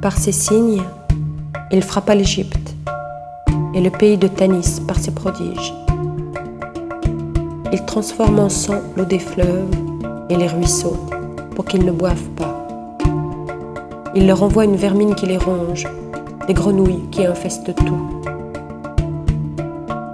Par 0.00 0.16
ses 0.16 0.30
signes, 0.30 0.84
il 1.72 1.82
frappa 1.82 2.14
l'Égypte 2.14 2.76
et 3.74 3.80
le 3.80 3.90
pays 3.90 4.16
de 4.16 4.28
Tanis 4.28 4.80
par 4.86 4.96
ses 4.96 5.10
prodiges. 5.10 5.74
Il 7.72 7.84
transforme 7.84 8.38
en 8.38 8.48
sang 8.48 8.80
l'eau 8.96 9.04
des 9.04 9.18
fleuves 9.18 9.68
et 10.30 10.36
les 10.36 10.46
ruisseaux 10.46 10.96
pour 11.56 11.64
qu'ils 11.64 11.84
ne 11.84 11.90
boivent 11.90 12.30
pas. 12.36 12.68
Il 14.14 14.28
leur 14.28 14.44
envoie 14.44 14.66
une 14.66 14.76
vermine 14.76 15.16
qui 15.16 15.26
les 15.26 15.36
ronge, 15.36 15.88
des 16.46 16.54
grenouilles 16.54 17.02
qui 17.10 17.26
infestent 17.26 17.74
tout. 17.74 18.22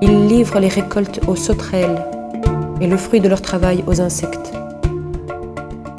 Il 0.01 0.29
livre 0.29 0.61
les 0.61 0.69
récoltes 0.69 1.21
aux 1.29 1.37
sauterelles 1.37 2.03
et 2.81 2.87
le 2.87 2.97
fruit 2.97 3.21
de 3.21 3.29
leur 3.29 3.43
travail 3.43 3.85
aux 3.87 4.01
insectes. 4.01 4.55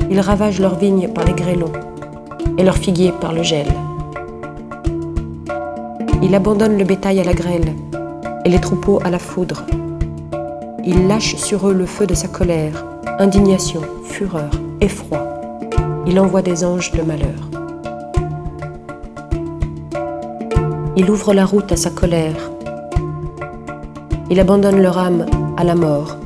Il 0.09 0.19
ravage 0.19 0.59
leurs 0.59 0.75
vignes 0.75 1.09
par 1.09 1.23
les 1.25 1.33
grêlons 1.33 1.71
et 2.57 2.63
leurs 2.63 2.77
figuiers 2.77 3.13
par 3.19 3.33
le 3.33 3.43
gel. 3.43 3.67
Il 6.21 6.33
abandonne 6.33 6.77
le 6.77 6.83
bétail 6.83 7.19
à 7.19 7.23
la 7.23 7.33
grêle 7.33 7.73
et 8.45 8.49
les 8.49 8.59
troupeaux 8.59 8.99
à 9.03 9.09
la 9.09 9.19
foudre. 9.19 9.65
Il 10.83 11.07
lâche 11.07 11.35
sur 11.35 11.67
eux 11.67 11.73
le 11.73 11.85
feu 11.85 12.07
de 12.07 12.13
sa 12.13 12.27
colère, 12.27 12.85
indignation, 13.19 13.81
fureur, 14.03 14.49
effroi. 14.81 15.19
Il 16.07 16.19
envoie 16.19 16.41
des 16.41 16.63
anges 16.63 16.91
de 16.91 17.01
malheur. 17.01 17.49
Il 20.95 21.09
ouvre 21.09 21.33
la 21.33 21.45
route 21.45 21.71
à 21.71 21.75
sa 21.75 21.89
colère. 21.89 22.51
Il 24.29 24.39
abandonne 24.39 24.81
leur 24.81 24.97
âme 24.97 25.25
à 25.57 25.63
la 25.63 25.75
mort 25.75 26.17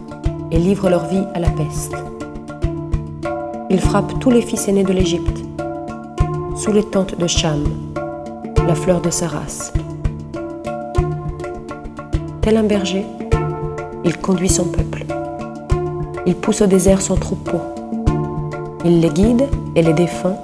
et 0.51 0.57
livre 0.57 0.89
leur 0.89 1.05
vie 1.05 1.25
à 1.33 1.39
la 1.39 1.49
peste. 1.49 1.95
Il 3.69 3.79
frappe 3.79 4.19
tous 4.19 4.31
les 4.31 4.41
fils 4.41 4.67
aînés 4.67 4.83
de 4.83 4.93
l'Égypte, 4.93 5.41
sous 6.59 6.73
les 6.73 6.83
tentes 6.83 7.17
de 7.17 7.25
Cham, 7.25 7.63
la 8.67 8.75
fleur 8.75 8.99
de 8.99 9.09
sa 9.09 9.27
race. 9.27 9.71
Tel 12.41 12.57
un 12.57 12.63
berger, 12.63 13.05
il 14.03 14.17
conduit 14.17 14.49
son 14.49 14.65
peuple. 14.65 15.05
Il 16.25 16.35
pousse 16.35 16.61
au 16.61 16.67
désert 16.67 17.01
son 17.01 17.15
troupeau. 17.15 17.61
Il 18.83 18.99
les 18.99 19.09
guide 19.09 19.47
et 19.73 19.81
les 19.81 19.93
défend. 19.93 20.43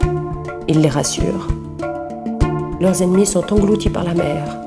Il 0.69 0.79
les 0.79 0.87
rassure. 0.87 1.49
Leurs 2.79 3.01
ennemis 3.01 3.25
sont 3.25 3.51
engloutis 3.51 3.89
par 3.89 4.05
la 4.05 4.13
mer. 4.13 4.57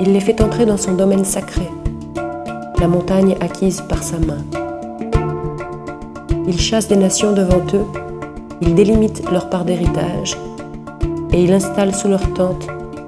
Il 0.00 0.14
les 0.14 0.20
fait 0.20 0.42
entrer 0.42 0.66
dans 0.66 0.76
son 0.76 0.94
domaine 0.94 1.24
sacré, 1.24 1.70
la 2.80 2.88
montagne 2.88 3.36
acquise 3.40 3.82
par 3.82 4.02
sa 4.02 4.18
main. 4.18 4.44
Il 6.48 6.58
chasse 6.60 6.88
des 6.88 6.96
nations 6.96 7.32
devant 7.32 7.62
eux, 7.74 7.86
il 8.60 8.74
délimite 8.74 9.30
leur 9.30 9.48
part 9.48 9.64
d'héritage, 9.64 10.36
et 11.32 11.42
il 11.42 11.52
installe 11.52 11.94
sous 11.94 12.08
leur 12.08 12.32
tente 12.32 12.66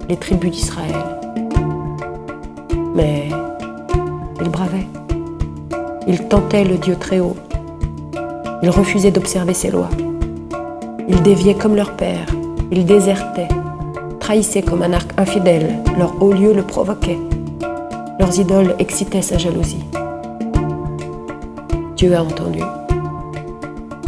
les 0.08 0.16
tribus 0.16 0.50
d'Israël. 0.50 0.94
Mais 2.94 3.28
il 4.40 4.48
bravait. 4.48 4.86
Il 6.06 6.26
tentait 6.28 6.64
le 6.64 6.76
Dieu 6.76 6.96
très 6.96 7.20
haut. 7.20 7.36
Il 8.62 8.70
refusait 8.70 9.10
d'observer 9.10 9.54
ses 9.54 9.70
lois. 9.70 9.90
Il 11.08 11.22
déviait 11.22 11.54
comme 11.54 11.76
leur 11.76 11.96
père. 11.96 12.26
Il 12.70 12.84
désertait, 12.84 13.48
trahissait 14.20 14.62
comme 14.62 14.82
un 14.82 14.92
arc 14.92 15.10
infidèle. 15.16 15.78
Leur 15.98 16.22
haut 16.22 16.32
lieu 16.32 16.52
le 16.52 16.62
provoquait. 16.62 17.18
Leurs 18.18 18.38
idoles 18.38 18.74
excitaient 18.78 19.22
sa 19.22 19.38
jalousie. 19.38 19.84
Dieu 21.96 22.14
a 22.14 22.22
entendu. 22.22 22.60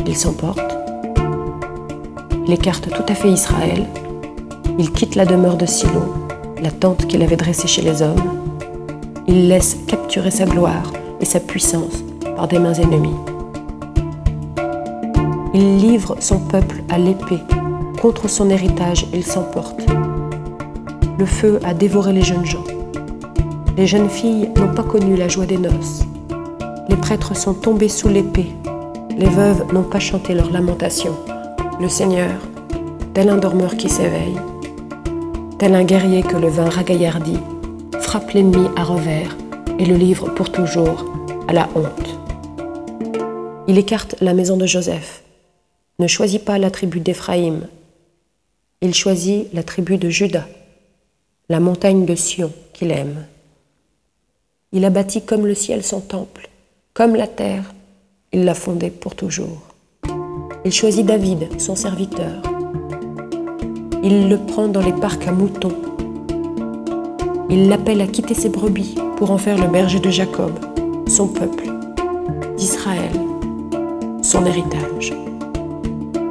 Il 0.06 0.16
s'emporte. 0.16 0.81
Il 2.46 2.52
écarte 2.52 2.90
tout 2.90 3.04
à 3.08 3.14
fait 3.14 3.30
Israël. 3.30 3.86
Il 4.78 4.90
quitte 4.90 5.14
la 5.14 5.24
demeure 5.24 5.56
de 5.56 5.67
Silo, 5.67 6.02
la 6.61 6.72
tente 6.72 7.06
qu'il 7.06 7.22
avait 7.22 7.36
dressée 7.36 7.68
chez 7.68 7.83
les 7.83 8.02
hommes. 8.02 8.20
Il 9.28 9.48
laisse 9.48 9.77
capturer 9.86 10.33
sa 10.33 10.44
gloire 10.44 10.92
et 11.20 11.24
sa 11.24 11.39
puissance 11.39 12.02
par 12.36 12.48
des 12.48 12.58
mains 12.58 12.74
ennemies. 12.74 13.14
Il 15.55 15.77
livre 15.77 16.17
son 16.18 16.40
peuple 16.40 16.83
à 16.89 16.98
l'épée. 16.98 17.40
Contre 18.00 18.28
son 18.28 18.50
héritage, 18.50 19.06
il 19.12 19.22
s'emporte. 19.22 19.80
Le 21.18 21.27
feu 21.27 21.61
a 21.62 21.74
dévoré 21.74 22.12
les 22.12 22.22
jeunes 22.22 22.46
gens. 22.46 22.64
Les 23.77 23.86
jeunes 23.86 24.11
filles 24.11 24.50
n'ont 24.56 24.74
pas 24.74 24.83
connu 24.83 25.14
la 25.14 25.28
joie 25.28 25.46
des 25.46 25.58
noces. 25.58 26.02
Les 26.88 26.96
prêtres 26.96 27.36
sont 27.36 27.55
tombés 27.55 27.88
sous 27.88 28.08
l'épée. 28.08 28.50
Les 29.17 29.28
veuves 29.28 29.72
n'ont 29.72 29.84
pas 29.84 30.00
chanté 30.00 30.34
leur 30.34 30.50
lamentation. 30.50 31.12
Le 31.82 31.88
Seigneur, 31.88 32.40
tel 33.12 33.28
un 33.28 33.38
dormeur 33.38 33.76
qui 33.76 33.88
s'éveille, 33.88 34.38
tel 35.58 35.74
un 35.74 35.82
guerrier 35.82 36.22
que 36.22 36.36
le 36.36 36.46
vin 36.46 36.70
ragaillardit, 36.70 37.40
frappe 37.98 38.30
l'ennemi 38.30 38.68
à 38.76 38.84
revers 38.84 39.36
et 39.80 39.84
le 39.84 39.96
livre 39.96 40.32
pour 40.32 40.52
toujours 40.52 41.04
à 41.48 41.52
la 41.52 41.68
honte. 41.74 42.20
Il 43.66 43.78
écarte 43.78 44.14
la 44.20 44.32
maison 44.32 44.56
de 44.56 44.64
Joseph, 44.64 45.24
ne 45.98 46.06
choisit 46.06 46.44
pas 46.44 46.56
la 46.56 46.70
tribu 46.70 47.00
d'Éphraïm, 47.00 47.66
il 48.80 48.94
choisit 48.94 49.52
la 49.52 49.64
tribu 49.64 49.96
de 49.96 50.08
Juda, 50.08 50.46
la 51.48 51.58
montagne 51.58 52.06
de 52.06 52.14
Sion 52.14 52.52
qu'il 52.74 52.92
aime. 52.92 53.26
Il 54.70 54.84
a 54.84 54.90
bâti 54.90 55.22
comme 55.22 55.48
le 55.48 55.56
ciel 55.56 55.82
son 55.82 56.00
temple, 56.00 56.48
comme 56.94 57.16
la 57.16 57.26
terre, 57.26 57.74
il 58.30 58.44
l'a 58.44 58.54
fondé 58.54 58.88
pour 58.88 59.16
toujours. 59.16 59.71
Il 60.64 60.70
choisit 60.70 61.05
David, 61.05 61.61
son 61.61 61.74
serviteur. 61.74 62.40
Il 64.05 64.28
le 64.28 64.36
prend 64.39 64.68
dans 64.68 64.80
les 64.80 64.92
parcs 64.92 65.27
à 65.27 65.33
moutons. 65.33 65.73
Il 67.50 67.68
l'appelle 67.68 68.00
à 68.00 68.06
quitter 68.06 68.34
ses 68.34 68.48
brebis 68.48 68.95
pour 69.17 69.33
en 69.33 69.39
faire 69.39 69.58
le 69.58 69.67
berger 69.67 69.98
de 69.98 70.11
Jacob, 70.11 70.52
son 71.08 71.27
peuple, 71.27 71.64
d'Israël, 72.56 73.11
son 74.23 74.46
héritage. 74.46 75.12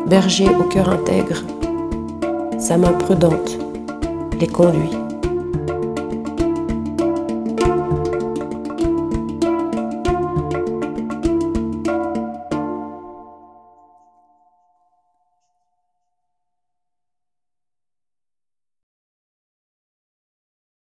Berger 0.07 0.47
au 0.47 0.63
cœur 0.63 0.87
intègre, 0.87 1.43
sa 2.57 2.77
main 2.77 2.93
prudente 2.93 3.59
les 4.39 4.47
conduit. 4.47 5.00